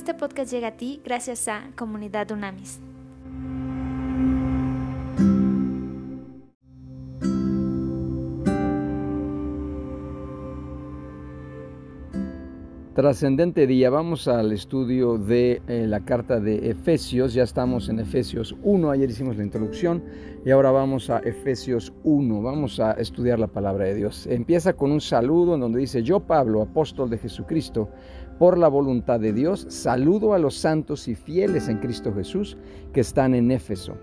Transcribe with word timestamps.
Este 0.00 0.14
podcast 0.14 0.50
llega 0.50 0.68
a 0.68 0.76
ti 0.78 1.02
gracias 1.04 1.46
a 1.46 1.72
Comunidad 1.76 2.30
Unamis. 2.30 2.80
Trascendente 12.94 13.66
día, 13.66 13.90
vamos 13.90 14.26
al 14.26 14.52
estudio 14.52 15.18
de 15.18 15.62
eh, 15.68 15.86
la 15.86 16.00
carta 16.00 16.40
de 16.40 16.70
Efesios, 16.70 17.34
ya 17.34 17.42
estamos 17.42 17.88
en 17.88 18.00
Efesios 18.00 18.56
1, 18.62 18.90
ayer 18.90 19.08
hicimos 19.08 19.36
la 19.36 19.44
introducción 19.44 20.02
y 20.44 20.50
ahora 20.50 20.70
vamos 20.70 21.08
a 21.08 21.18
Efesios 21.18 21.92
1, 22.04 22.42
vamos 22.42 22.80
a 22.80 22.92
estudiar 22.92 23.38
la 23.38 23.46
palabra 23.46 23.84
de 23.84 23.94
Dios. 23.94 24.26
Empieza 24.26 24.72
con 24.72 24.92
un 24.92 25.00
saludo 25.00 25.54
en 25.54 25.60
donde 25.60 25.78
dice, 25.78 26.02
yo 26.02 26.20
Pablo, 26.20 26.62
apóstol 26.62 27.08
de 27.10 27.18
Jesucristo, 27.18 27.90
por 28.40 28.56
la 28.56 28.68
voluntad 28.68 29.20
de 29.20 29.34
Dios, 29.34 29.66
saludo 29.68 30.32
a 30.32 30.38
los 30.38 30.54
santos 30.54 31.08
y 31.08 31.14
fieles 31.14 31.68
en 31.68 31.76
Cristo 31.76 32.10
Jesús 32.14 32.56
que 32.94 33.00
están 33.00 33.34
en 33.34 33.50
Éfeso. 33.50 33.98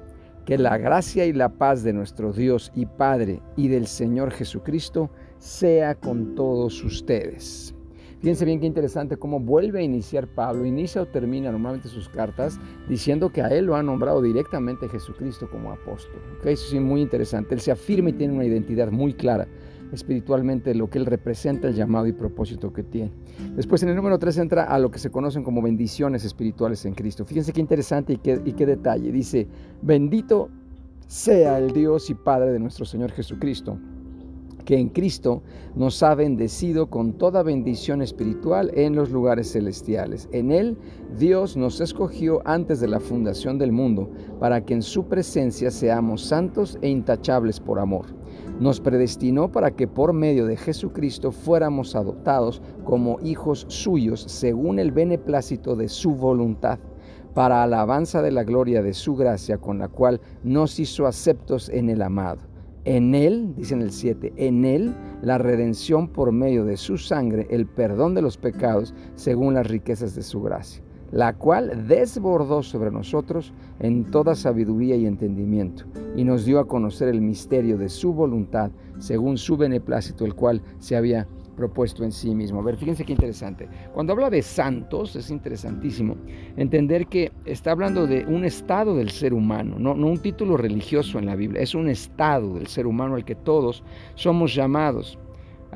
Que 0.45 0.59
la 0.59 0.77
gracia 0.77 1.25
y 1.25 1.33
la 1.33 1.49
paz 1.49 1.81
de 1.81 1.91
nuestro 1.91 2.31
Dios 2.31 2.71
y 2.75 2.85
Padre 2.85 3.41
y 3.55 3.67
del 3.67 3.87
Señor 3.87 4.29
Jesucristo 4.29 5.09
sea 5.39 5.95
con 5.95 6.35
todos 6.35 6.83
ustedes. 6.83 7.73
Fíjense 8.19 8.45
bien 8.45 8.59
qué 8.59 8.67
interesante 8.67 9.17
cómo 9.17 9.39
vuelve 9.39 9.79
a 9.79 9.83
iniciar 9.83 10.27
Pablo, 10.27 10.67
inicia 10.67 11.01
o 11.01 11.07
termina 11.07 11.51
normalmente 11.51 11.87
sus 11.87 12.07
cartas 12.07 12.59
diciendo 12.87 13.31
que 13.31 13.41
a 13.41 13.47
él 13.47 13.65
lo 13.65 13.75
ha 13.75 13.81
nombrado 13.81 14.21
directamente 14.21 14.87
Jesucristo 14.87 15.49
como 15.49 15.71
apóstol. 15.71 16.21
Eso 16.43 16.69
sí, 16.69 16.79
muy 16.79 17.01
interesante. 17.01 17.55
Él 17.55 17.61
se 17.61 17.71
afirma 17.71 18.11
y 18.11 18.13
tiene 18.13 18.35
una 18.35 18.45
identidad 18.45 18.91
muy 18.91 19.15
clara 19.15 19.47
espiritualmente 19.91 20.75
lo 20.75 20.89
que 20.89 20.97
él 20.97 21.05
representa, 21.05 21.67
el 21.67 21.75
llamado 21.75 22.07
y 22.07 22.13
propósito 22.13 22.73
que 22.73 22.83
tiene. 22.83 23.11
Después 23.55 23.83
en 23.83 23.89
el 23.89 23.95
número 23.95 24.19
3 24.19 24.37
entra 24.39 24.63
a 24.63 24.79
lo 24.79 24.91
que 24.91 24.99
se 24.99 25.09
conocen 25.09 25.43
como 25.43 25.61
bendiciones 25.61 26.23
espirituales 26.25 26.85
en 26.85 26.93
Cristo. 26.93 27.25
Fíjense 27.25 27.53
qué 27.53 27.61
interesante 27.61 28.13
y 28.13 28.17
qué, 28.17 28.41
y 28.43 28.53
qué 28.53 28.65
detalle. 28.65 29.11
Dice, 29.11 29.47
bendito 29.81 30.49
sea 31.07 31.57
el 31.57 31.71
Dios 31.71 32.09
y 32.09 32.15
Padre 32.15 32.51
de 32.51 32.59
nuestro 32.59 32.85
Señor 32.85 33.11
Jesucristo 33.11 33.77
que 34.67 34.77
en 34.77 34.89
Cristo 34.89 35.43
nos 35.75 36.03
ha 36.03 36.13
bendecido 36.13 36.89
con 36.89 37.13
toda 37.13 37.41
bendición 37.41 38.01
espiritual 38.01 38.69
en 38.73 38.97
los 38.97 39.11
lugares 39.11 39.53
celestiales. 39.53 40.27
En 40.33 40.51
Él 40.51 40.77
Dios 41.17 41.55
nos 41.55 41.79
escogió 41.79 42.41
antes 42.43 42.81
de 42.81 42.89
la 42.89 42.99
fundación 42.99 43.57
del 43.57 43.71
mundo 43.71 44.11
para 44.41 44.65
que 44.65 44.73
en 44.73 44.81
su 44.81 45.05
presencia 45.05 45.71
seamos 45.71 46.21
santos 46.21 46.77
e 46.81 46.89
intachables 46.89 47.61
por 47.61 47.79
amor. 47.79 48.07
Nos 48.59 48.81
predestinó 48.81 49.51
para 49.51 49.71
que 49.71 49.87
por 49.87 50.13
medio 50.13 50.47
de 50.47 50.57
Jesucristo 50.57 51.31
fuéramos 51.31 51.95
adoptados 51.95 52.61
como 52.85 53.19
hijos 53.21 53.65
suyos 53.69 54.21
según 54.27 54.79
el 54.79 54.91
beneplácito 54.91 55.75
de 55.75 55.87
su 55.89 56.15
voluntad 56.15 56.79
para 57.35 57.61
alabanza 57.61 58.23
de 58.23 58.31
la 58.31 58.43
gloria 58.43 58.81
de 58.81 58.93
su 58.93 59.15
gracia 59.15 59.59
con 59.59 59.77
la 59.77 59.89
cual 59.89 60.19
nos 60.43 60.79
hizo 60.79 61.05
aceptos 61.05 61.69
en 61.69 61.89
el 61.91 62.01
amado. 62.01 62.39
En 62.83 63.13
Él, 63.13 63.53
dice 63.55 63.75
en 63.75 63.81
el 63.83 63.91
7, 63.91 64.33
en 64.37 64.65
Él 64.65 64.95
la 65.21 65.37
redención 65.37 66.07
por 66.07 66.31
medio 66.31 66.65
de 66.65 66.77
su 66.77 66.97
sangre, 66.97 67.45
el 67.51 67.67
perdón 67.67 68.15
de 68.15 68.23
los 68.23 68.37
pecados, 68.37 68.95
según 69.13 69.53
las 69.53 69.67
riquezas 69.67 70.15
de 70.15 70.23
su 70.23 70.41
gracia, 70.41 70.81
la 71.11 71.33
cual 71.33 71.87
desbordó 71.87 72.63
sobre 72.63 72.91
nosotros 72.91 73.53
en 73.79 74.05
toda 74.05 74.35
sabiduría 74.35 74.95
y 74.95 75.05
entendimiento, 75.05 75.85
y 76.15 76.23
nos 76.23 76.45
dio 76.45 76.59
a 76.59 76.67
conocer 76.67 77.07
el 77.09 77.21
misterio 77.21 77.77
de 77.77 77.89
su 77.89 78.13
voluntad, 78.13 78.71
según 78.99 79.37
su 79.37 79.57
beneplácito, 79.57 80.25
el 80.25 80.35
cual 80.35 80.61
se 80.79 80.95
había 80.95 81.27
propuesto 81.57 82.05
en 82.05 82.11
sí 82.13 82.33
mismo. 82.33 82.59
A 82.59 82.63
ver, 82.63 82.77
fíjense 82.77 83.03
qué 83.03 83.11
interesante. 83.11 83.67
Cuando 83.93 84.13
habla 84.13 84.29
de 84.29 84.41
santos, 84.41 85.15
es 85.15 85.29
interesantísimo 85.29 86.15
entender 86.55 87.07
que 87.07 87.31
está 87.45 87.71
hablando 87.71 88.07
de 88.07 88.25
un 88.25 88.45
estado 88.45 88.95
del 88.95 89.09
ser 89.09 89.33
humano, 89.33 89.77
no, 89.77 89.93
un 89.93 90.19
título 90.19 90.55
religioso 90.55 91.19
en 91.19 91.25
la 91.25 91.35
Biblia, 91.35 91.61
es 91.61 91.75
un 91.75 91.89
estado 91.89 92.53
del 92.53 92.67
ser 92.67 92.87
humano 92.87 93.15
al 93.15 93.25
que 93.25 93.35
todos 93.35 93.83
somos 94.15 94.53
llamados. 94.55 95.17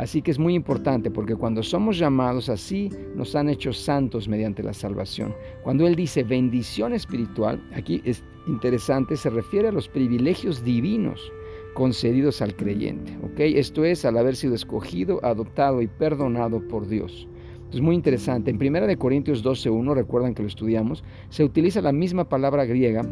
Así 0.01 0.23
que 0.23 0.31
es 0.31 0.39
muy 0.39 0.55
importante 0.55 1.11
porque 1.11 1.35
cuando 1.35 1.61
somos 1.61 1.99
llamados 1.99 2.49
así 2.49 2.89
nos 3.15 3.35
han 3.35 3.49
hecho 3.49 3.71
santos 3.71 4.27
mediante 4.27 4.63
la 4.63 4.73
salvación. 4.73 5.35
Cuando 5.61 5.85
Él 5.85 5.95
dice 5.95 6.23
bendición 6.23 6.93
espiritual, 6.93 7.63
aquí 7.75 8.01
es 8.03 8.23
interesante, 8.47 9.15
se 9.15 9.29
refiere 9.29 9.67
a 9.67 9.71
los 9.71 9.87
privilegios 9.87 10.63
divinos 10.63 11.31
concedidos 11.75 12.41
al 12.41 12.55
creyente. 12.55 13.15
¿ok? 13.21 13.41
Esto 13.41 13.85
es 13.85 14.03
al 14.03 14.17
haber 14.17 14.35
sido 14.35 14.55
escogido, 14.55 15.23
adoptado 15.23 15.83
y 15.83 15.87
perdonado 15.87 16.67
por 16.67 16.87
Dios. 16.87 17.27
Es 17.71 17.79
muy 17.79 17.93
interesante. 17.93 18.49
En 18.49 18.57
1 18.57 18.97
Corintios 18.97 19.45
12.1, 19.45 19.93
recuerdan 19.93 20.33
que 20.33 20.41
lo 20.41 20.47
estudiamos, 20.47 21.03
se 21.29 21.43
utiliza 21.43 21.79
la 21.79 21.91
misma 21.91 22.27
palabra 22.27 22.65
griega 22.65 23.05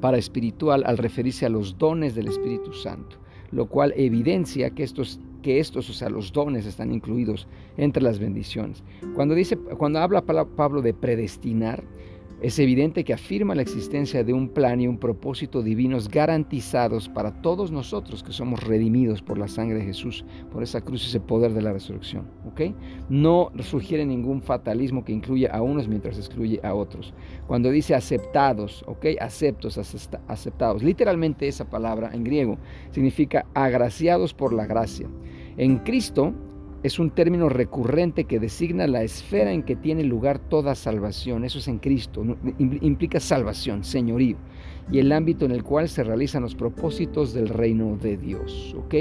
para 0.00 0.16
espiritual 0.16 0.82
al 0.86 0.96
referirse 0.96 1.44
a 1.44 1.50
los 1.50 1.76
dones 1.76 2.14
del 2.14 2.28
Espíritu 2.28 2.72
Santo, 2.72 3.18
lo 3.50 3.66
cual 3.66 3.92
evidencia 3.98 4.70
que 4.70 4.82
estos 4.82 5.20
que 5.46 5.60
estos, 5.60 5.88
o 5.88 5.92
sea, 5.92 6.10
los 6.10 6.32
dones 6.32 6.66
están 6.66 6.92
incluidos 6.92 7.46
entre 7.76 8.02
las 8.02 8.18
bendiciones. 8.18 8.82
Cuando 9.14 9.32
dice 9.32 9.56
cuando 9.56 10.00
habla 10.00 10.22
Pablo 10.22 10.82
de 10.82 10.92
predestinar, 10.92 11.84
es 12.42 12.58
evidente 12.58 13.02
que 13.02 13.14
afirma 13.14 13.54
la 13.54 13.62
existencia 13.62 14.22
de 14.22 14.34
un 14.34 14.50
plan 14.50 14.78
y 14.78 14.86
un 14.86 14.98
propósito 14.98 15.62
divinos 15.62 16.10
garantizados 16.10 17.08
para 17.08 17.40
todos 17.40 17.70
nosotros 17.70 18.22
que 18.22 18.32
somos 18.32 18.62
redimidos 18.62 19.22
por 19.22 19.38
la 19.38 19.48
sangre 19.48 19.78
de 19.78 19.86
Jesús, 19.86 20.22
por 20.52 20.62
esa 20.62 20.82
cruz 20.82 21.04
y 21.04 21.06
ese 21.06 21.20
poder 21.20 21.54
de 21.54 21.62
la 21.62 21.72
resurrección. 21.72 22.28
¿ok? 22.46 22.74
No 23.08 23.52
sugiere 23.60 24.04
ningún 24.04 24.42
fatalismo 24.42 25.02
que 25.02 25.12
incluya 25.12 25.50
a 25.50 25.62
unos 25.62 25.88
mientras 25.88 26.18
excluye 26.18 26.60
a 26.62 26.74
otros. 26.74 27.14
Cuando 27.46 27.70
dice 27.70 27.94
aceptados, 27.94 28.84
¿ok? 28.86 29.06
aceptos, 29.18 29.78
aceptados, 30.28 30.82
literalmente 30.82 31.48
esa 31.48 31.70
palabra 31.70 32.10
en 32.12 32.22
griego 32.22 32.58
significa 32.90 33.46
agraciados 33.54 34.34
por 34.34 34.52
la 34.52 34.66
gracia. 34.66 35.08
En 35.58 35.78
Cristo 35.78 36.34
es 36.82 36.98
un 36.98 37.10
término 37.10 37.48
recurrente 37.48 38.24
que 38.24 38.38
designa 38.38 38.86
la 38.86 39.02
esfera 39.02 39.52
en 39.52 39.62
que 39.62 39.74
tiene 39.74 40.04
lugar 40.04 40.38
toda 40.38 40.74
salvación. 40.74 41.44
Eso 41.44 41.58
es 41.58 41.68
en 41.68 41.78
Cristo. 41.78 42.24
Implica 42.58 43.20
salvación, 43.20 43.82
señorío. 43.82 44.36
Y 44.92 44.98
el 44.98 45.10
ámbito 45.10 45.46
en 45.46 45.52
el 45.52 45.64
cual 45.64 45.88
se 45.88 46.04
realizan 46.04 46.42
los 46.42 46.54
propósitos 46.54 47.32
del 47.32 47.48
reino 47.48 47.96
de 47.96 48.18
Dios. 48.18 48.76
¿ok? 48.78 48.94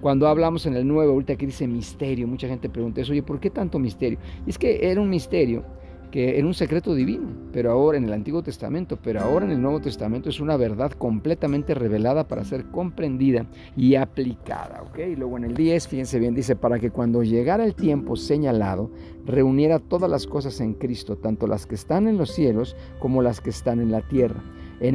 Cuando 0.00 0.28
hablamos 0.28 0.64
en 0.66 0.76
el 0.76 0.86
nuevo, 0.86 1.12
ahorita 1.12 1.36
que 1.36 1.46
dice 1.46 1.66
misterio, 1.66 2.26
mucha 2.26 2.48
gente 2.48 2.70
pregunta 2.70 3.00
eso, 3.00 3.12
oye, 3.12 3.22
¿por 3.22 3.40
qué 3.40 3.50
tanto 3.50 3.78
misterio? 3.78 4.18
Y 4.46 4.50
es 4.50 4.58
que 4.58 4.90
era 4.90 5.00
un 5.00 5.10
misterio 5.10 5.64
que 6.10 6.38
era 6.38 6.46
un 6.46 6.54
secreto 6.54 6.94
divino, 6.94 7.28
pero 7.52 7.70
ahora 7.70 7.98
en 7.98 8.04
el 8.04 8.12
Antiguo 8.12 8.42
Testamento, 8.42 8.98
pero 9.02 9.20
ahora 9.20 9.46
en 9.46 9.52
el 9.52 9.60
Nuevo 9.60 9.80
Testamento 9.80 10.28
es 10.28 10.40
una 10.40 10.56
verdad 10.56 10.92
completamente 10.92 11.74
revelada 11.74 12.28
para 12.28 12.44
ser 12.44 12.66
comprendida 12.66 13.46
y 13.76 13.94
aplicada. 13.94 14.82
¿ok? 14.82 14.98
Y 15.12 15.16
luego 15.16 15.36
en 15.36 15.44
el 15.44 15.54
10, 15.54 15.88
fíjense 15.88 16.18
bien, 16.18 16.34
dice, 16.34 16.56
para 16.56 16.78
que 16.78 16.90
cuando 16.90 17.22
llegara 17.22 17.64
el 17.64 17.74
tiempo 17.74 18.16
señalado, 18.16 18.90
reuniera 19.24 19.78
todas 19.78 20.10
las 20.10 20.26
cosas 20.26 20.60
en 20.60 20.74
Cristo, 20.74 21.16
tanto 21.16 21.46
las 21.46 21.66
que 21.66 21.74
están 21.74 22.08
en 22.08 22.18
los 22.18 22.32
cielos 22.32 22.76
como 22.98 23.22
las 23.22 23.40
que 23.40 23.50
están 23.50 23.80
en 23.80 23.90
la 23.90 24.02
tierra. 24.02 24.42
En, 24.80 24.94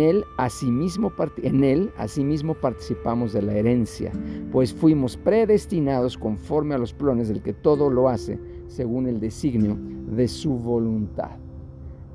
él, 0.00 0.24
asimismo, 0.36 1.12
en 1.42 1.62
él 1.62 1.92
asimismo 1.96 2.54
participamos 2.54 3.32
de 3.32 3.42
la 3.42 3.54
herencia, 3.54 4.10
pues 4.50 4.74
fuimos 4.74 5.16
predestinados 5.16 6.18
conforme 6.18 6.74
a 6.74 6.78
los 6.78 6.92
planes 6.92 7.28
del 7.28 7.40
que 7.40 7.52
todo 7.52 7.88
lo 7.88 8.08
hace 8.08 8.40
según 8.72 9.06
el 9.06 9.20
designio 9.20 9.76
de 10.16 10.26
su 10.28 10.54
voluntad. 10.54 11.30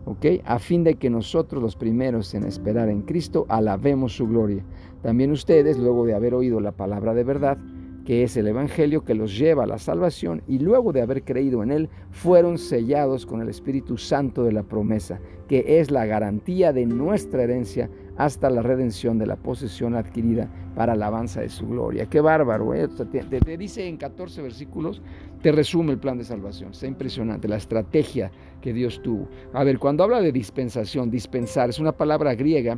¿Ok? 0.06 0.26
A 0.46 0.58
fin 0.58 0.84
de 0.84 0.96
que 0.96 1.10
nosotros 1.10 1.62
los 1.62 1.76
primeros 1.76 2.34
en 2.34 2.46
esperar 2.46 2.90
en 2.90 3.02
Cristo 3.02 3.46
alabemos 3.50 4.16
su 4.16 4.28
gloria. 4.28 4.64
También 5.02 5.32
ustedes, 5.32 5.78
luego 5.78 6.06
de 6.06 6.16
haber 6.16 6.34
oído 6.34 6.60
la 6.60 6.72
palabra 6.72 7.14
de 7.14 7.24
verdad, 7.24 7.58
que 8.06 8.24
es 8.24 8.38
el 8.38 8.48
Evangelio 8.48 9.04
que 9.04 9.16
los 9.16 9.38
lleva 9.38 9.66
a 9.66 9.68
la 9.68 9.78
salvación, 9.78 10.42
y 10.48 10.60
luego 10.60 10.94
de 10.94 11.02
haber 11.02 11.24
creído 11.24 11.62
en 11.62 11.72
él, 11.72 11.90
fueron 12.10 12.58
sellados 12.58 13.26
con 13.26 13.42
el 13.42 13.50
Espíritu 13.50 13.98
Santo 13.98 14.46
de 14.46 14.54
la 14.54 14.64
promesa, 14.64 15.20
que 15.50 15.80
es 15.80 15.92
la 15.92 16.06
garantía 16.06 16.72
de 16.72 16.86
nuestra 16.86 17.44
herencia 17.44 17.90
hasta 18.18 18.50
la 18.50 18.62
redención 18.62 19.18
de 19.18 19.28
la 19.28 19.36
posesión 19.36 19.96
adquirida 19.96 20.50
para 20.76 20.94
alabanza 20.94 21.42
de 21.42 21.50
su 21.50 21.68
gloria. 21.68 22.08
Qué 22.08 22.22
bárbaro, 22.22 22.74
¿eh? 22.74 22.88
te, 22.88 23.58
dice 23.58 23.88
en 23.88 23.98
14 23.98 24.42
versículos, 24.42 25.02
te 25.42 25.52
resume 25.52 25.92
el 25.92 26.00
plan 26.00 26.18
de 26.18 26.24
salvación. 26.24 26.72
Está 26.72 26.88
impresionante 26.88 27.48
la 27.48 27.58
estrategia 27.58 28.32
que 28.62 28.74
Dios 28.74 29.02
tuvo. 29.04 29.28
A 29.54 29.64
ver, 29.64 29.80
cuando 29.80 30.04
habla 30.04 30.22
de 30.22 30.32
dispensación, 30.32 31.12
dispensar 31.12 31.70
es 31.70 31.80
una 31.80 31.92
palabra 31.92 32.36
griega 32.36 32.78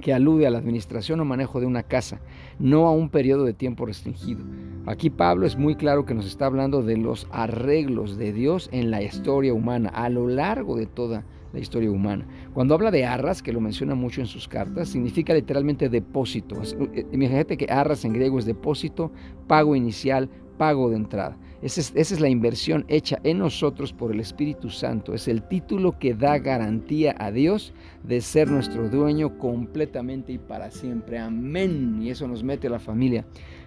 que 0.00 0.14
alude 0.14 0.46
a 0.46 0.50
la 0.50 0.58
administración 0.58 1.20
o 1.20 1.24
manejo 1.24 1.60
de 1.60 1.66
una 1.66 1.82
casa, 1.82 2.20
no 2.58 2.86
a 2.86 2.92
un 2.92 3.10
periodo 3.10 3.44
de 3.44 3.52
tiempo 3.52 3.86
restringido. 3.86 4.40
Aquí 4.86 5.10
Pablo 5.10 5.46
es 5.46 5.56
muy 5.56 5.74
claro 5.74 6.06
que 6.06 6.14
nos 6.14 6.26
está 6.26 6.46
hablando 6.46 6.82
de 6.82 6.96
los 6.96 7.26
arreglos 7.30 8.16
de 8.16 8.32
Dios 8.32 8.70
en 8.72 8.90
la 8.90 9.02
historia 9.02 9.52
humana, 9.52 9.90
a 9.90 10.08
lo 10.08 10.26
largo 10.26 10.76
de 10.76 10.86
toda 10.86 11.18
la 11.18 11.39
historia 11.58 11.90
humana. 11.90 12.26
Cuando 12.54 12.74
habla 12.74 12.90
de 12.90 13.04
arras, 13.04 13.42
que 13.42 13.52
lo 13.52 13.60
menciona 13.60 13.94
mucho 13.94 14.20
en 14.20 14.26
sus 14.26 14.46
cartas, 14.46 14.88
significa 14.88 15.34
literalmente 15.34 15.88
depósito. 15.88 16.62
Eh, 16.94 17.06
imagínate 17.12 17.56
que 17.56 17.66
arras 17.70 18.04
en 18.04 18.12
griego 18.12 18.38
es 18.38 18.44
depósito, 18.44 19.10
pago 19.46 19.74
inicial, 19.74 20.30
pago 20.56 20.90
de 20.90 20.96
entrada. 20.96 21.36
Esa 21.62 21.80
es, 21.80 21.92
esa 21.94 22.14
es, 22.14 22.20
la 22.20 22.28
inversión 22.28 22.84
hecha 22.88 23.18
en 23.22 23.38
nosotros 23.38 23.92
por 23.92 24.12
el 24.12 24.20
Espíritu 24.20 24.70
Santo. 24.70 25.14
Es 25.14 25.28
el 25.28 25.42
título 25.42 25.98
que 25.98 26.14
da 26.14 26.38
garantía 26.38 27.14
a 27.18 27.30
Dios 27.30 27.74
de 28.02 28.20
ser 28.20 28.50
nuestro 28.50 28.88
dueño 28.88 29.38
completamente 29.38 30.32
y 30.32 30.38
para 30.38 30.70
siempre. 30.70 31.18
Amén. 31.18 32.00
Y 32.02 32.10
eso 32.10 32.28
nos 32.28 32.44
mete 32.44 32.66
a 32.66 32.70
la 32.70 32.78
familia 32.78 33.26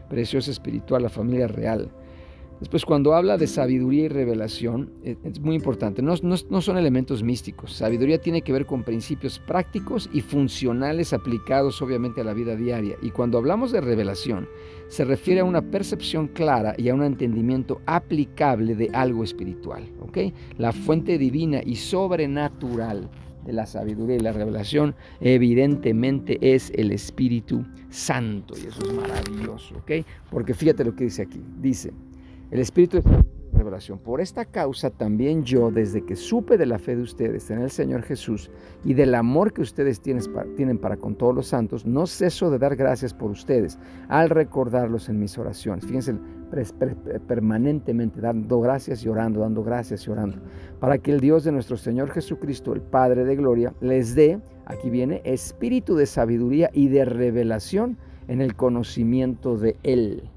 preciosa 0.10 0.52
espiritual, 0.52 1.04
la 1.04 1.10
familia 1.10 1.48
real. 1.48 1.92
Después, 2.60 2.86
cuando 2.86 3.14
habla 3.14 3.38
de 3.38 3.48
sabiduría 3.48 4.06
y 4.06 4.08
revelación, 4.08 4.92
e, 5.04 5.18
es 5.24 5.40
muy 5.40 5.56
importante, 5.56 6.02
no, 6.02 6.16
son 6.18 6.78
elementos 6.78 7.24
místicos. 7.24 7.74
Sabiduría 7.74 8.20
tiene 8.20 8.42
que 8.42 8.54
ver 8.54 8.66
con 8.66 8.84
principios 8.84 9.40
prácticos 9.40 10.10
y 10.14 10.22
funcionales 10.22 11.14
aplicados 11.14 11.82
obviamente 11.82 12.22
a 12.22 12.24
la 12.24 12.34
vida 12.34 12.56
diaria. 12.56 12.96
Y 13.02 13.12
cuando 13.12 13.38
hablamos 13.38 13.72
de 13.72 13.82
revelación, 13.82 14.48
se 14.88 15.04
refiere 15.06 15.42
a 15.42 15.46
una 15.46 15.62
percepción 15.62 16.28
clara 16.28 16.76
y 16.78 16.90
a 16.90 16.94
un 16.94 17.04
entendimiento 17.04 17.82
aplicable 17.86 18.76
de 18.76 18.90
algo 18.94 19.24
espiritual. 19.24 19.90
La 20.58 20.72
fuente 20.72 21.18
divina 21.18 21.62
y 21.66 21.76
sobrenatural 21.76 23.10
de 23.46 23.54
la 23.54 23.66
sabiduría 23.66 24.16
y 24.16 24.20
la 24.20 24.32
revelación 24.32 24.96
evidentemente 25.20 26.38
es 26.42 26.72
el 26.76 26.92
Espíritu 26.92 27.66
Santo. 27.90 28.54
Y 28.58 28.68
eso 28.68 28.82
es 28.86 28.94
maravilloso. 28.94 29.76
Porque 30.30 30.54
fíjate 30.54 30.84
lo 30.84 30.96
que 30.96 31.06
dice 31.06 31.24
aquí. 31.24 31.42
Dice, 31.60 31.92
el 32.54 32.60
Espíritu 32.60 33.02
de 33.02 33.24
revelación. 33.52 33.98
Por 33.98 34.22
esta 34.22 34.46
causa 34.46 34.92
también 34.92 35.44
yo, 35.44 35.72
desde 35.72 36.06
que 36.06 36.16
supe 36.16 36.56
de 36.56 36.68
la 36.68 36.78
fe 36.78 36.96
de 36.96 37.02
ustedes 37.02 37.50
en 37.50 37.64
el 37.64 37.72
Señor 37.72 38.04
Jesús 38.04 38.52
y 38.86 38.94
del 38.94 39.16
amor 39.16 39.54
que 39.54 39.62
ustedes 39.62 40.00
tienen 40.00 40.78
para 40.78 40.98
con 40.98 41.16
todos 41.16 41.34
los 41.34 41.48
santos, 41.48 41.84
no 41.84 42.06
ceso 42.06 42.52
de 42.52 42.60
dar 42.60 42.76
gracias 42.76 43.12
por 43.12 43.32
ustedes 43.32 43.80
al 44.08 44.30
recordarlos 44.30 45.10
en 45.10 45.20
mis 45.20 45.36
oraciones. 45.40 45.84
Fíjense, 45.84 46.14
permanentemente 47.28 48.22
dando 48.22 48.62
gracias 48.62 49.04
y 49.04 49.10
orando, 49.10 49.40
dando 49.40 49.64
gracias 49.64 50.06
y 50.06 50.12
orando, 50.12 50.38
para 50.80 51.00
que 51.00 51.10
el 51.10 51.22
Dios 51.22 51.46
de 51.46 51.54
nuestro 51.54 51.76
Señor 51.76 52.12
Jesucristo, 52.12 52.74
el 52.74 52.82
Padre 52.82 53.26
de 53.26 53.36
Gloria, 53.36 53.74
les 53.82 54.14
dé, 54.14 54.40
aquí 54.68 54.92
viene, 54.92 55.24
espíritu 55.26 55.96
de 55.96 56.06
sabiduría 56.06 56.70
y 56.72 56.90
de 56.90 57.04
revelación 57.04 57.98
en 58.28 58.42
el 58.42 58.56
conocimiento 58.56 59.58
de 59.58 59.76
Él 59.82 60.30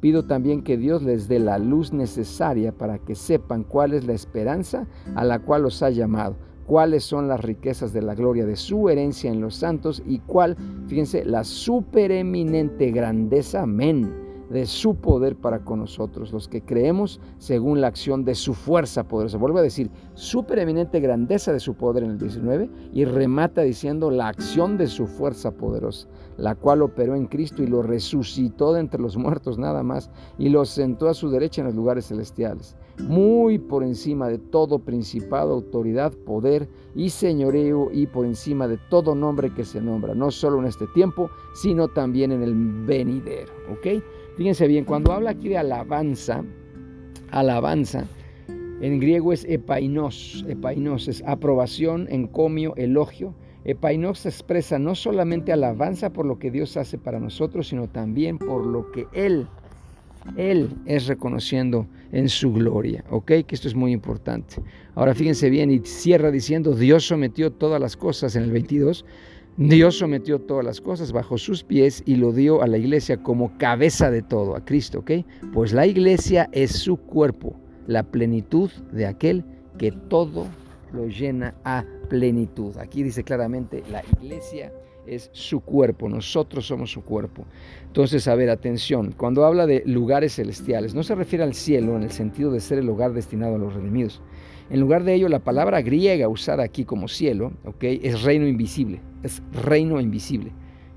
Pido 0.00 0.24
también 0.24 0.62
que 0.62 0.76
Dios 0.76 1.02
les 1.02 1.28
dé 1.28 1.38
la 1.38 1.58
luz 1.58 1.92
necesaria 1.92 2.72
para 2.72 2.98
que 2.98 3.14
sepan 3.14 3.64
cuál 3.64 3.92
es 3.92 4.06
la 4.06 4.14
esperanza 4.14 4.86
a 5.14 5.24
la 5.24 5.40
cual 5.40 5.62
los 5.62 5.82
ha 5.82 5.90
llamado, 5.90 6.36
cuáles 6.66 7.04
son 7.04 7.28
las 7.28 7.40
riquezas 7.40 7.92
de 7.92 8.02
la 8.02 8.14
gloria 8.14 8.46
de 8.46 8.56
su 8.56 8.88
herencia 8.88 9.30
en 9.30 9.40
los 9.40 9.56
santos 9.56 10.02
y 10.06 10.20
cuál, 10.20 10.56
fíjense, 10.86 11.24
la 11.24 11.44
supereminente 11.44 12.90
grandeza, 12.90 13.62
amén 13.62 14.29
de 14.50 14.66
su 14.66 14.96
poder 14.96 15.36
para 15.36 15.60
con 15.60 15.78
nosotros, 15.78 16.32
los 16.32 16.48
que 16.48 16.60
creemos 16.60 17.20
según 17.38 17.80
la 17.80 17.86
acción 17.86 18.24
de 18.24 18.34
su 18.34 18.52
fuerza 18.52 19.04
poderosa. 19.04 19.38
Vuelvo 19.38 19.58
a 19.58 19.62
decir, 19.62 19.90
supereminente 20.14 21.00
grandeza 21.00 21.52
de 21.52 21.60
su 21.60 21.74
poder 21.74 22.02
en 22.02 22.10
el 22.10 22.18
19 22.18 22.68
y 22.92 23.04
remata 23.04 23.62
diciendo 23.62 24.10
la 24.10 24.28
acción 24.28 24.76
de 24.76 24.88
su 24.88 25.06
fuerza 25.06 25.52
poderosa, 25.52 26.08
la 26.36 26.56
cual 26.56 26.82
operó 26.82 27.14
en 27.14 27.26
Cristo 27.26 27.62
y 27.62 27.68
lo 27.68 27.82
resucitó 27.82 28.72
de 28.72 28.80
entre 28.80 29.00
los 29.00 29.16
muertos 29.16 29.56
nada 29.56 29.84
más 29.84 30.10
y 30.36 30.48
lo 30.48 30.64
sentó 30.64 31.08
a 31.08 31.14
su 31.14 31.30
derecha 31.30 31.60
en 31.60 31.68
los 31.68 31.76
lugares 31.76 32.08
celestiales, 32.08 32.76
muy 32.98 33.58
por 33.58 33.84
encima 33.84 34.28
de 34.28 34.38
todo 34.38 34.80
principado, 34.80 35.54
autoridad, 35.54 36.12
poder 36.26 36.68
y 36.96 37.10
señoreo 37.10 37.90
y 37.92 38.06
por 38.06 38.26
encima 38.26 38.66
de 38.66 38.78
todo 38.90 39.14
nombre 39.14 39.54
que 39.54 39.64
se 39.64 39.80
nombra, 39.80 40.14
no 40.14 40.32
solo 40.32 40.58
en 40.58 40.66
este 40.66 40.88
tiempo, 40.88 41.30
sino 41.54 41.86
también 41.86 42.32
en 42.32 42.42
el 42.42 42.54
venidero. 42.84 43.52
Fíjense 44.36 44.66
bien, 44.66 44.84
cuando 44.84 45.12
habla 45.12 45.30
aquí 45.30 45.48
de 45.48 45.58
alabanza, 45.58 46.44
alabanza, 47.30 48.06
en 48.80 48.98
griego 48.98 49.34
es 49.34 49.44
epainos, 49.44 50.44
epainos 50.48 51.06
es 51.06 51.22
aprobación, 51.26 52.06
encomio, 52.10 52.74
elogio. 52.76 53.34
Epainos 53.64 54.24
expresa 54.24 54.78
no 54.78 54.94
solamente 54.94 55.52
alabanza 55.52 56.14
por 56.14 56.24
lo 56.24 56.38
que 56.38 56.50
Dios 56.50 56.78
hace 56.78 56.96
para 56.96 57.20
nosotros, 57.20 57.68
sino 57.68 57.88
también 57.88 58.38
por 58.38 58.64
lo 58.64 58.90
que 58.90 59.06
Él, 59.12 59.46
Él 60.38 60.70
es 60.86 61.08
reconociendo 61.08 61.86
en 62.10 62.30
su 62.30 62.54
gloria. 62.54 63.04
¿Ok? 63.10 63.26
Que 63.26 63.54
esto 63.54 63.68
es 63.68 63.74
muy 63.74 63.92
importante. 63.92 64.62
Ahora 64.94 65.14
fíjense 65.14 65.50
bien 65.50 65.70
y 65.70 65.80
cierra 65.80 66.30
diciendo, 66.30 66.74
Dios 66.74 67.06
sometió 67.06 67.52
todas 67.52 67.82
las 67.82 67.98
cosas 67.98 68.34
en 68.34 68.44
el 68.44 68.50
22 68.50 69.04
Dios 69.68 69.98
sometió 69.98 70.38
todas 70.38 70.64
las 70.64 70.80
cosas 70.80 71.12
bajo 71.12 71.36
sus 71.36 71.64
pies 71.64 72.02
y 72.06 72.16
lo 72.16 72.32
dio 72.32 72.62
a 72.62 72.66
la 72.66 72.78
iglesia 72.78 73.22
como 73.22 73.58
cabeza 73.58 74.10
de 74.10 74.22
todo, 74.22 74.56
a 74.56 74.64
Cristo, 74.64 75.00
¿ok? 75.00 75.10
Pues 75.52 75.74
la 75.74 75.86
iglesia 75.86 76.48
es 76.52 76.70
su 76.70 76.96
cuerpo, 76.96 77.54
la 77.86 78.02
plenitud 78.02 78.70
de 78.90 79.04
aquel 79.04 79.44
que 79.76 79.92
todo 79.92 80.46
lo 80.94 81.08
llena 81.08 81.54
a 81.62 81.84
plenitud. 82.08 82.74
Aquí 82.78 83.02
dice 83.02 83.22
claramente, 83.22 83.82
la 83.90 84.02
iglesia 84.22 84.72
es 85.06 85.28
su 85.34 85.60
cuerpo, 85.60 86.08
nosotros 86.08 86.66
somos 86.66 86.90
su 86.90 87.04
cuerpo. 87.04 87.44
Entonces, 87.86 88.28
a 88.28 88.34
ver, 88.36 88.48
atención, 88.48 89.12
cuando 89.14 89.44
habla 89.44 89.66
de 89.66 89.82
lugares 89.84 90.36
celestiales, 90.36 90.94
no 90.94 91.02
se 91.02 91.14
refiere 91.14 91.44
al 91.44 91.52
cielo 91.52 91.96
en 91.96 92.02
el 92.02 92.12
sentido 92.12 92.50
de 92.50 92.60
ser 92.60 92.78
el 92.78 92.86
lugar 92.86 93.12
destinado 93.12 93.56
a 93.56 93.58
los 93.58 93.74
redimidos. 93.74 94.22
En 94.70 94.80
lugar 94.80 95.04
de 95.04 95.12
ello, 95.12 95.28
la 95.28 95.40
palabra 95.40 95.82
griega 95.82 96.28
usada 96.28 96.62
aquí 96.62 96.86
como 96.86 97.08
cielo, 97.08 97.52
¿ok? 97.66 97.82
Es 97.82 98.22
reino 98.22 98.46
invisible, 98.46 99.02
es 99.22 99.42
reino 99.52 100.00
invisible 100.00 100.52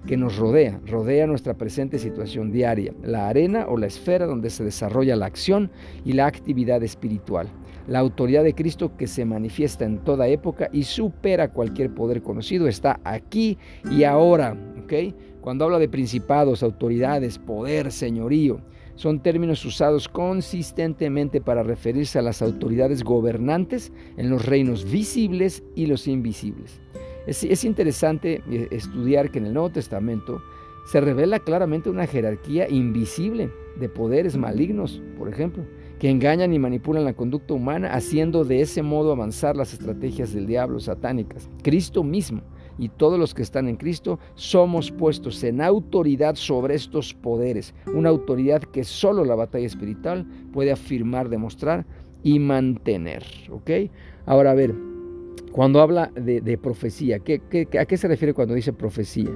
que 0.06 0.18
nos 0.18 0.38
rodea, 0.38 0.80
rodea 0.86 1.28
nuestra 1.28 1.54
presente 1.54 1.98
situación 1.98 2.52
diaria, 2.52 2.94
la 3.04 3.30
arena 3.30 3.68
o 3.70 3.78
la 3.78 3.88
esfera 3.88 4.26
donde 4.26 4.50
se 4.50 4.64
desarrolla 4.64 5.16
la 5.16 5.28
acción 5.28 5.72
y 6.04 6.14
la 6.14 6.26
actividad 6.26 6.84
espiritual. 6.84 7.48
La 7.88 8.00
autoridad 8.00 8.44
de 8.44 8.54
Cristo 8.54 8.96
que 8.98 9.08
se 9.08 9.26
manifiesta 9.26 9.86
en 9.86 10.00
toda 10.00 10.28
época 10.28 10.70
y 10.72 10.84
supera 10.84 11.52
cualquier 11.52 11.94
poder 11.94 12.22
conocido 12.22 12.68
está 12.68 13.00
aquí 13.04 13.58
y 13.92 14.04
ahora. 14.04 14.58
¿ok? 14.84 15.16
Cuando 15.42 15.66
habla 15.66 15.80
de 15.80 15.90
principados, 15.90 16.64
autoridades, 16.64 17.38
poder, 17.38 17.92
señorío, 17.92 18.62
son 18.96 19.22
términos 19.22 19.66
usados 19.66 20.08
consistentemente 20.08 21.42
para 21.42 21.64
referirse 21.64 22.20
a 22.20 22.22
las 22.22 22.42
autoridades 22.42 23.04
gobernantes 23.04 23.92
en 24.18 24.30
los 24.30 24.46
reinos 24.46 24.90
visibles 24.90 25.64
y 25.76 25.88
los 25.88 26.08
invisibles. 26.08 26.80
Es, 27.28 27.44
es, 27.44 27.64
interesante 27.64 28.44
eh, 28.50 28.68
estudiar 28.72 29.32
que 29.32 29.40
en 29.40 29.46
el 29.46 29.54
Nuevo 29.54 29.70
Testamento 29.70 30.42
se 30.86 31.00
revela 31.00 31.40
claramente 31.40 31.90
una 31.90 32.08
jerarquía 32.08 32.70
invisible 32.70 33.50
de 33.80 33.90
poderes 33.90 34.38
malignos, 34.38 35.02
por 35.18 35.30
ejemplo, 35.30 35.64
que 36.00 36.10
engañan 36.10 36.54
y 36.54 36.60
manipulan 36.60 37.06
la 37.06 37.14
conducta 37.14 37.54
humana, 37.54 37.94
haciendo 37.94 38.44
de 38.44 38.62
ese 38.62 38.82
modo 38.82 39.12
avanzar 39.12 39.56
las 39.56 39.74
estrategias 39.74 40.34
del 40.34 40.46
diablo 40.46 40.80
satánicas. 40.80 41.50
Cristo 41.64 42.04
mismo 42.04 42.42
y 42.78 42.90
todos 42.90 43.20
los 43.20 43.34
que 43.34 43.42
están 43.42 43.68
en 43.68 43.78
Cristo 43.78 44.20
somos 44.36 44.92
puestos 44.92 45.44
en 45.44 45.62
autoridad 45.62 46.36
sobre 46.36 46.76
estos 46.76 47.14
poderes, 47.14 47.74
una 47.94 48.10
autoridad 48.10 48.62
que 48.62 48.84
solo 48.84 49.24
la 49.24 49.36
batalla 49.36 49.68
espiritual 49.68 50.28
puede 50.52 50.72
afirmar, 50.72 51.30
demostrar 51.30 51.86
y 52.24 52.40
mantener. 52.40 53.24
¿ok? 53.50 53.70
Ahora 54.26 54.52
a 54.52 54.56
ver, 54.56 54.76
cuando 55.54 55.82
habla 55.82 56.12
de, 56.16 56.58
profecía, 56.58 57.18
a 57.18 57.86
qué 57.86 57.98
se 57.98 58.08
refiere 58.08 58.34
cuando 58.34 58.56
dice 58.56 58.74
profecía? 58.74 59.30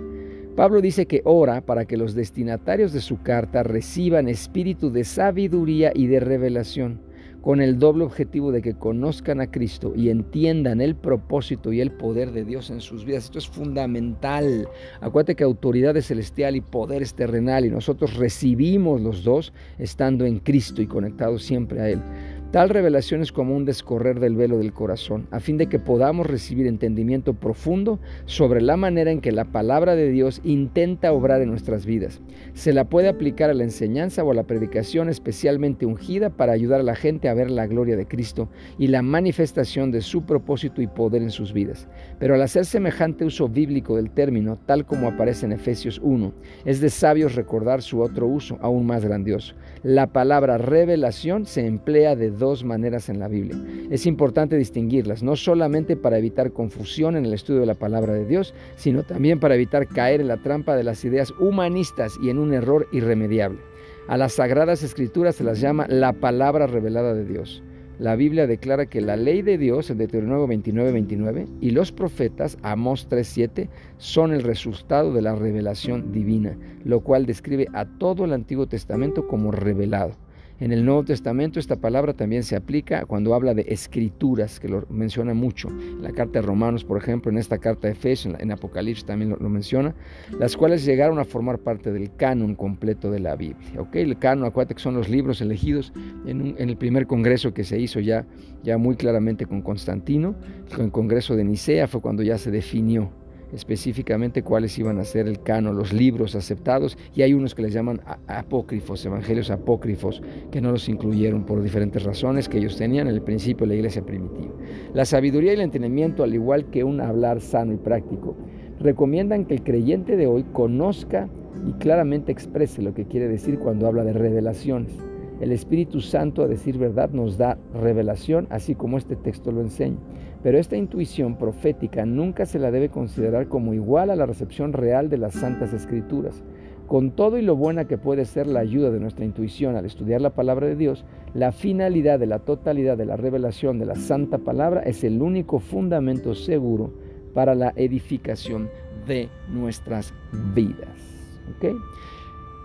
Pablo 0.55 0.81
dice 0.81 1.05
que 1.05 1.21
ora 1.23 1.61
para 1.61 1.85
que 1.85 1.95
los 1.95 2.15
destinatarios 2.15 2.91
de 2.91 3.01
su 3.01 3.21
carta 3.21 3.61
reciban 3.61 4.27
espíritu 4.27 4.91
de 4.91 5.03
sabiduría 5.03 5.91
y 5.93 6.07
de 6.07 6.19
revelación 6.19 6.99
con 7.41 7.61
el 7.61 7.79
doble 7.79 8.03
objetivo 8.03 8.51
de 8.51 8.61
que 8.61 8.73
conozcan 8.73 9.39
a 9.39 9.49
Cristo 9.49 9.93
y 9.95 10.09
entiendan 10.09 10.81
el 10.81 10.95
propósito 10.95 11.71
y 11.71 11.79
el 11.79 11.91
poder 11.91 12.31
de 12.31 12.43
Dios 12.43 12.69
en 12.69 12.81
sus 12.81 13.05
vidas. 13.05 13.25
Esto 13.25 13.37
es 13.39 13.47
fundamental. 13.47 14.67
Acuérdate 14.99 15.35
que 15.35 15.45
autoridad 15.45 15.95
es 15.95 16.07
celestial 16.07 16.55
y 16.55 16.61
poder 16.61 17.01
es 17.01 17.13
terrenal 17.13 17.63
y 17.63 17.69
nosotros 17.69 18.17
recibimos 18.17 18.99
los 18.99 19.23
dos 19.23 19.53
estando 19.77 20.25
en 20.25 20.39
Cristo 20.39 20.81
y 20.81 20.87
conectados 20.87 21.43
siempre 21.43 21.79
a 21.79 21.89
Él. 21.89 22.01
Tal 22.51 22.69
revelación 22.69 23.21
es 23.21 23.33
como 23.33 23.57
un 23.57 23.65
descorrer 23.65 24.21
del 24.21 24.37
velo 24.37 24.57
del 24.57 24.71
corazón, 24.71 25.27
a 25.31 25.41
fin 25.41 25.57
de 25.57 25.67
que 25.67 25.79
podamos 25.79 26.25
recibir 26.25 26.65
entendimiento 26.65 27.33
profundo 27.33 27.99
sobre 28.23 28.61
la 28.61 28.77
manera 28.77 29.11
en 29.11 29.19
que 29.19 29.33
la 29.33 29.43
palabra 29.43 29.97
de 29.97 30.09
Dios 30.09 30.39
intenta 30.45 31.11
obrar 31.11 31.41
en 31.41 31.49
nuestras 31.49 31.85
vidas. 31.85 32.21
Se 32.53 32.71
la 32.71 32.85
puede 32.85 33.09
aplicar 33.09 33.49
a 33.49 33.53
la 33.53 33.65
enseñanza 33.65 34.23
o 34.23 34.31
a 34.31 34.33
la 34.33 34.47
predicación 34.47 35.09
especialmente 35.09 35.85
ungida 35.85 36.29
para 36.29 36.53
ayudar 36.53 36.79
a 36.79 36.83
la 36.83 36.95
gente 36.95 37.27
a 37.27 37.33
ver 37.33 37.51
la 37.51 37.67
gloria 37.67 37.97
de 37.97 38.07
Cristo 38.07 38.47
y 38.77 38.87
la 38.87 39.01
manifestación 39.01 39.91
de 39.91 39.99
su 39.99 40.21
propósito 40.21 40.81
y 40.81 40.87
poder 40.87 41.23
en 41.23 41.31
sus 41.31 41.51
vidas. 41.51 41.89
Pero 42.17 42.35
al 42.35 42.41
hacer 42.41 42.65
semejante 42.65 43.25
uso 43.25 43.49
bíblico 43.49 43.97
del 43.97 44.09
término, 44.09 44.57
tal 44.65 44.85
como 44.85 45.09
aparece 45.09 45.45
en 45.45 45.51
Efesios 45.51 45.99
1, 46.01 46.31
es 46.63 46.79
de 46.79 46.91
sabios 46.91 47.35
recordar 47.35 47.81
su 47.81 47.99
otro 47.99 48.25
uso, 48.25 48.57
aún 48.61 48.85
más 48.85 49.03
grandioso. 49.03 49.53
La 49.83 50.07
palabra 50.07 50.57
revelación 50.57 51.45
se 51.45 51.65
emplea 51.65 52.15
de 52.15 52.36
dos 52.37 52.63
maneras 52.63 53.09
en 53.09 53.19
la 53.19 53.27
Biblia. 53.27 53.57
Es 53.89 54.05
importante 54.05 54.57
distinguirlas, 54.57 55.23
no 55.23 55.35
solamente 55.35 55.95
para 55.95 56.17
evitar 56.17 56.51
confusión 56.51 57.15
en 57.15 57.25
el 57.25 57.33
estudio 57.33 57.61
de 57.61 57.65
la 57.65 57.75
palabra 57.75 58.13
de 58.13 58.25
Dios, 58.25 58.53
sino 58.75 59.03
también 59.03 59.39
para 59.39 59.55
evitar 59.55 59.87
caer 59.87 60.21
en 60.21 60.27
la 60.27 60.37
trampa 60.37 60.75
de 60.75 60.83
las 60.83 61.03
ideas 61.05 61.33
humanistas 61.39 62.17
y 62.21 62.29
en 62.29 62.37
un 62.37 62.53
error 62.53 62.87
irremediable. 62.91 63.59
A 64.07 64.17
las 64.17 64.33
sagradas 64.33 64.83
escrituras 64.83 65.35
se 65.35 65.43
las 65.43 65.59
llama 65.59 65.85
la 65.89 66.13
palabra 66.13 66.65
revelada 66.65 67.13
de 67.13 67.25
Dios. 67.25 67.61
La 67.99 68.15
Biblia 68.15 68.45
declara 68.45 68.85
que 68.85 69.01
la 69.01 69.15
ley 69.15 69.41
de 69.41 69.57
Dios, 69.57 69.89
en 69.89 69.97
Deuteronomio 69.97 70.45
29, 70.45 70.91
29, 70.91 71.47
y 71.61 71.71
los 71.71 71.91
profetas, 71.91 72.57
Amós 72.61 73.09
3.7, 73.09 73.69
son 73.97 74.33
el 74.33 74.43
resultado 74.43 75.11
de 75.13 75.23
la 75.23 75.33
revelación 75.33 76.11
divina, 76.11 76.55
lo 76.83 76.99
cual 76.99 77.25
describe 77.25 77.67
a 77.73 77.85
todo 77.85 78.25
el 78.25 78.33
Antiguo 78.33 78.67
Testamento 78.67 79.27
como 79.27 79.51
revelado. 79.51 80.11
En 80.59 80.71
el 80.71 80.83
Nuevo 80.83 81.03
Testamento 81.03 81.59
esta 81.59 81.75
palabra 81.75 82.13
también 82.13 82.41
se 82.41 82.55
aplica 82.55 83.05
cuando 83.05 83.35
habla 83.35 83.53
de 83.53 83.65
escrituras, 83.67 84.59
que 84.59 84.67
lo 84.67 84.87
menciona 84.89 85.35
mucho. 85.35 85.69
En 85.69 86.01
la 86.01 86.11
carta 86.11 86.39
de 86.39 86.47
Romanos, 86.47 86.83
por 86.83 86.97
ejemplo, 86.97 87.31
en 87.31 87.37
esta 87.37 87.59
carta 87.59 87.87
de 87.87 87.93
Efesios, 87.93 88.33
en, 88.39 88.51
Apocalipsis 88.51 89.05
también 89.05 89.35
lo, 89.39 89.49
menciona, 89.49 89.93
las 90.39 90.57
cuales 90.57 90.83
llegaron 90.83 91.19
a 91.19 91.25
formar 91.25 91.59
parte 91.59 91.91
del 91.91 92.15
canon 92.15 92.55
completo 92.55 93.11
de 93.11 93.19
la 93.19 93.35
Biblia. 93.35 93.79
¿ok? 93.79 93.97
El 93.97 94.17
canon, 94.17 94.45
acuérdate 94.45 94.73
que 94.73 94.81
son 94.81 94.95
los 94.95 95.09
libros 95.09 95.41
elegidos 95.41 95.93
en, 96.25 96.55
el 96.57 96.75
primer 96.75 97.05
congreso 97.05 97.53
que 97.53 97.63
se 97.63 97.79
hizo 97.79 97.99
ya, 97.99 98.25
ya 98.63 98.79
muy 98.79 98.95
claramente 98.95 99.45
con 99.45 99.61
Constantino, 99.61 100.33
con 100.75 100.85
el 100.85 100.91
congreso 100.91 101.35
de 101.35 101.43
Nicea 101.43 101.87
fue 101.87 102.01
cuando 102.01 102.23
ya 102.23 102.39
se 102.39 102.49
definió 102.49 103.11
específicamente 103.53 104.43
cuáles 104.43 104.77
iban 104.77 104.99
a 104.99 105.05
ser 105.05 105.27
el 105.27 105.41
cano, 105.41 105.73
los 105.73 105.93
libros 105.93 106.35
aceptados, 106.35 106.97
y 107.15 107.21
hay 107.21 107.33
unos 107.33 107.55
que 107.55 107.61
les 107.61 107.73
llaman 107.73 108.01
apócrifos, 108.27 109.05
evangelios 109.05 109.49
apócrifos, 109.49 110.21
que 110.51 110.61
no 110.61 110.71
los 110.71 110.89
incluyeron 110.89 111.45
por 111.45 111.61
diferentes 111.61 112.03
razones 112.03 112.49
que 112.49 112.57
ellos 112.57 112.77
tenían 112.77 113.07
en 113.07 113.13
el 113.13 113.21
principio 113.21 113.65
de 113.65 113.73
la 113.73 113.75
iglesia 113.75 114.05
primitiva. 114.05 114.53
La 114.93 115.05
sabiduría 115.05 115.51
y 115.51 115.55
el 115.55 115.61
entendimiento, 115.61 116.23
al 116.23 116.33
igual 116.33 116.65
que 116.65 116.83
un 116.83 117.01
hablar 117.01 117.41
sano 117.41 117.73
y 117.73 117.77
práctico, 117.77 118.35
recomiendan 118.79 119.45
que 119.45 119.55
el 119.55 119.63
creyente 119.63 120.17
de 120.17 120.27
hoy 120.27 120.43
conozca 120.53 121.29
y 121.67 121.73
claramente 121.73 122.31
exprese 122.31 122.81
lo 122.81 122.93
que 122.93 123.05
quiere 123.05 123.27
decir 123.27 123.59
cuando 123.59 123.87
habla 123.87 124.03
de 124.03 124.13
revelaciones. 124.13 124.91
El 125.39 125.51
Espíritu 125.51 126.01
Santo, 126.01 126.41
a 126.41 126.47
decir 126.47 126.77
verdad, 126.77 127.11
nos 127.11 127.37
da 127.37 127.57
revelación, 127.73 128.47
así 128.49 128.73
como 128.73 128.97
este 128.97 129.15
texto 129.15 129.51
lo 129.51 129.61
enseña. 129.61 129.97
Pero 130.41 130.57
esta 130.57 130.77
intuición 130.77 131.37
profética 131.37 132.05
nunca 132.05 132.45
se 132.45 132.59
la 132.59 132.71
debe 132.71 132.89
considerar 132.89 133.47
como 133.47 133.73
igual 133.73 134.09
a 134.09 134.15
la 134.15 134.25
recepción 134.25 134.73
real 134.73 135.09
de 135.09 135.17
las 135.17 135.33
Santas 135.33 135.73
Escrituras. 135.73 136.43
Con 136.87 137.11
todo 137.11 137.37
y 137.37 137.41
lo 137.41 137.55
buena 137.55 137.85
que 137.85 137.97
puede 137.97 138.25
ser 138.25 138.47
la 138.47 138.61
ayuda 138.61 138.89
de 138.91 138.99
nuestra 138.99 139.25
intuición 139.25 139.75
al 139.75 139.85
estudiar 139.85 140.21
la 140.21 140.33
palabra 140.33 140.67
de 140.67 140.75
Dios, 140.75 141.05
la 141.33 141.51
finalidad 141.51 142.17
de 142.17 142.27
la 142.27 142.39
totalidad 142.39 142.97
de 142.97 143.05
la 143.05 143.17
revelación 143.17 143.77
de 143.77 143.85
la 143.85 143.95
Santa 143.95 144.37
Palabra 144.37 144.81
es 144.81 145.03
el 145.03 145.21
único 145.21 145.59
fundamento 145.59 146.33
seguro 146.33 146.93
para 147.33 147.55
la 147.55 147.73
edificación 147.75 148.69
de 149.05 149.29
nuestras 149.49 150.13
vidas. 150.55 150.87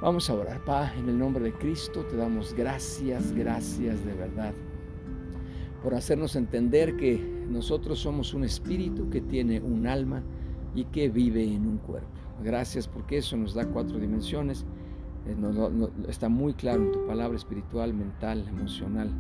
Vamos 0.03 0.29
a 0.29 0.35
orar. 0.35 0.63
Pa, 0.65 0.93
en 0.95 1.09
el 1.09 1.19
nombre 1.19 1.45
de 1.45 1.53
Cristo 1.53 2.05
te 2.05 2.17
damos 2.17 2.53
gracias, 2.53 3.33
gracias 3.33 4.05
de 4.05 4.13
verdad 4.13 4.53
por 5.83 5.95
hacernos 5.95 6.37
entender 6.37 6.97
que 6.97 7.17
nosotros 7.49 7.99
somos 7.99 8.35
un 8.35 8.45
espíritu 8.45 9.11
que 9.11 9.21
tiene 9.21 9.61
un 9.61 9.87
alma 9.87 10.23
y 10.75 10.85
que 10.85 11.09
vive 11.09 11.45
en 11.45 11.67
un 11.67 11.79
cuerpo. 11.79 12.09
Gracias 12.43 12.87
porque 12.87 13.19
eso 13.19 13.37
nos 13.37 13.55
da 13.55 13.67
cuatro 13.67 13.99
dimensiones. 13.99 14.65
Eh, 15.27 15.37
está 16.09 16.29
muy 16.29 16.55
claro 16.55 16.85
en 16.85 16.93
tu 16.93 17.07
palabra 17.07 17.37
espiritual, 17.37 17.93
mental, 17.93 18.47
emocional 18.49 19.11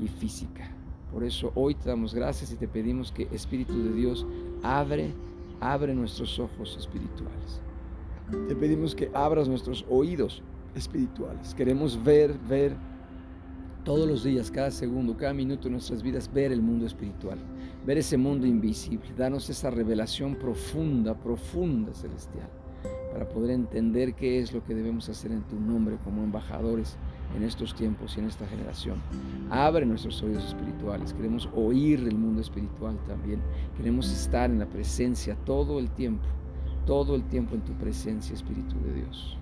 y 0.00 0.08
física. 0.08 0.70
Por 1.10 1.24
eso 1.24 1.52
hoy 1.54 1.74
te 1.74 1.88
damos 1.88 2.14
gracias 2.14 2.52
y 2.52 2.56
te 2.56 2.68
pedimos 2.68 3.12
que 3.12 3.28
Espíritu 3.32 3.82
de 3.82 3.92
Dios 3.92 4.26
abre, 4.62 5.12
abre 5.60 5.94
nuestros 5.94 6.38
ojos 6.38 6.76
espirituales. 6.78 7.60
Te 8.30 8.56
pedimos 8.56 8.94
que 8.94 9.10
abras 9.12 9.48
nuestros 9.48 9.84
oídos 9.90 10.42
espirituales. 10.74 11.54
Queremos 11.54 12.02
ver, 12.02 12.34
ver 12.48 12.74
todos 13.84 14.08
los 14.08 14.24
días, 14.24 14.50
cada 14.50 14.70
segundo, 14.70 15.14
cada 15.14 15.34
minuto 15.34 15.64
de 15.64 15.72
nuestras 15.72 16.02
vidas, 16.02 16.32
ver 16.32 16.50
el 16.50 16.62
mundo 16.62 16.86
espiritual, 16.86 17.38
ver 17.86 17.98
ese 17.98 18.16
mundo 18.16 18.46
invisible, 18.46 19.12
danos 19.16 19.50
esa 19.50 19.70
revelación 19.70 20.36
profunda, 20.36 21.14
profunda, 21.14 21.92
celestial, 21.92 22.48
para 23.12 23.28
poder 23.28 23.50
entender 23.50 24.14
qué 24.14 24.38
es 24.38 24.54
lo 24.54 24.64
que 24.64 24.74
debemos 24.74 25.10
hacer 25.10 25.30
en 25.30 25.42
tu 25.42 25.60
nombre 25.60 25.98
como 26.02 26.24
embajadores 26.24 26.96
en 27.36 27.42
estos 27.42 27.74
tiempos 27.74 28.16
y 28.16 28.20
en 28.20 28.26
esta 28.26 28.46
generación. 28.46 29.02
Abre 29.50 29.84
nuestros 29.84 30.22
oídos 30.22 30.46
espirituales, 30.46 31.12
queremos 31.12 31.46
oír 31.54 32.00
el 32.00 32.16
mundo 32.16 32.40
espiritual 32.40 32.98
también, 33.06 33.40
queremos 33.76 34.10
estar 34.10 34.48
en 34.48 34.60
la 34.60 34.66
presencia 34.66 35.36
todo 35.44 35.78
el 35.78 35.90
tiempo 35.90 36.24
todo 36.86 37.14
el 37.14 37.24
tiempo 37.24 37.54
en 37.54 37.62
tu 37.62 37.72
presencia, 37.72 38.34
Espíritu 38.34 38.76
de 38.80 38.94
Dios. 38.94 39.38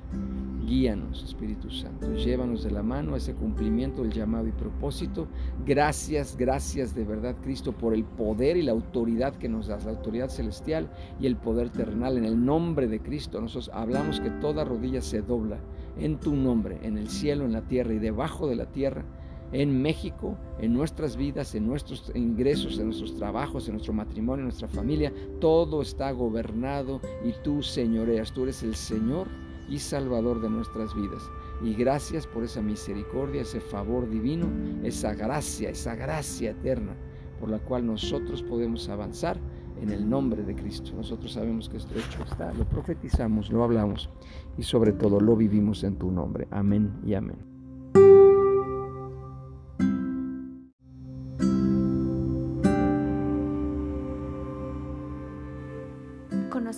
Guíanos, 0.66 1.24
Espíritu 1.24 1.70
Santo. 1.70 2.12
Llévanos 2.14 2.62
de 2.62 2.70
la 2.70 2.82
mano 2.82 3.14
a 3.14 3.16
ese 3.16 3.34
cumplimiento 3.34 4.02
del 4.02 4.12
llamado 4.12 4.46
y 4.46 4.52
propósito. 4.52 5.26
Gracias, 5.66 6.36
gracias 6.36 6.94
de 6.94 7.04
verdad, 7.04 7.36
Cristo, 7.42 7.72
por 7.72 7.94
el 7.94 8.04
poder 8.04 8.56
y 8.56 8.62
la 8.62 8.72
autoridad 8.72 9.34
que 9.34 9.48
nos 9.48 9.66
das, 9.66 9.84
la 9.84 9.92
autoridad 9.92 10.28
celestial 10.28 10.90
y 11.18 11.26
el 11.26 11.36
poder 11.36 11.70
terrenal. 11.70 12.16
En 12.16 12.24
el 12.24 12.44
nombre 12.44 12.86
de 12.86 13.00
Cristo, 13.00 13.40
nosotros 13.40 13.70
hablamos 13.74 14.20
que 14.20 14.30
toda 14.30 14.64
rodilla 14.64 15.00
se 15.00 15.22
dobla 15.22 15.58
en 15.98 16.18
tu 16.20 16.36
nombre, 16.36 16.78
en 16.82 16.96
el 16.96 17.08
cielo, 17.08 17.44
en 17.44 17.52
la 17.52 17.62
tierra 17.62 17.94
y 17.94 17.98
debajo 17.98 18.46
de 18.46 18.56
la 18.56 18.66
tierra 18.66 19.04
en 19.52 19.82
México, 19.82 20.36
en 20.58 20.72
nuestras 20.72 21.16
vidas, 21.16 21.54
en 21.54 21.66
nuestros 21.66 22.10
ingresos, 22.14 22.78
en 22.78 22.86
nuestros 22.86 23.14
trabajos, 23.16 23.68
en 23.68 23.74
nuestro 23.74 23.92
matrimonio, 23.92 24.42
en 24.42 24.48
nuestra 24.48 24.68
familia. 24.68 25.12
Todo 25.40 25.82
está 25.82 26.10
gobernado 26.12 27.00
y 27.24 27.32
tú 27.42 27.62
señoreas. 27.62 28.32
Tú 28.32 28.44
eres 28.44 28.62
el 28.62 28.74
Señor 28.74 29.28
y 29.68 29.78
Salvador 29.78 30.40
de 30.40 30.50
nuestras 30.50 30.94
vidas. 30.94 31.22
Y 31.62 31.74
gracias 31.74 32.26
por 32.26 32.44
esa 32.44 32.60
misericordia, 32.60 33.42
ese 33.42 33.60
favor 33.60 34.08
divino, 34.08 34.48
esa 34.82 35.14
gracia, 35.14 35.70
esa 35.70 35.94
gracia 35.94 36.50
eterna 36.50 36.96
por 37.42 37.50
la 37.50 37.58
cual 37.58 37.84
nosotros 37.84 38.40
podemos 38.40 38.88
avanzar 38.88 39.36
en 39.80 39.90
el 39.90 40.08
nombre 40.08 40.44
de 40.44 40.54
Cristo. 40.54 40.92
Nosotros 40.94 41.32
sabemos 41.32 41.68
que 41.68 41.78
esto 41.78 41.92
hecho 41.98 42.22
está, 42.22 42.52
lo 42.52 42.64
profetizamos, 42.64 43.50
lo 43.50 43.64
hablamos 43.64 44.08
y 44.56 44.62
sobre 44.62 44.92
todo 44.92 45.18
lo 45.18 45.34
vivimos 45.34 45.82
en 45.82 45.96
tu 45.96 46.12
nombre. 46.12 46.46
Amén 46.52 46.92
y 47.04 47.14
amén. 47.14 47.51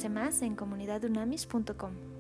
Más 0.09 0.43
en 0.43 0.55
comunidadunamis.com. 0.55 2.14